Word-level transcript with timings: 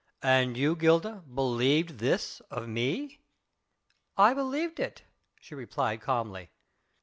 "And 0.23 0.57
you, 0.57 0.75
Gilda, 0.75 1.23
believed 1.31 1.99
this 1.99 2.39
of 2.49 2.67
me?" 2.67 3.19
"I 4.17 4.33
believed 4.33 4.79
it," 4.79 5.03
she 5.39 5.53
replied 5.53 6.01
calmly. 6.01 6.49